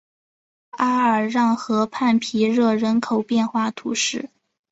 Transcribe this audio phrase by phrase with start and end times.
[0.71, 4.31] 阿尔让河畔皮热人口变化图示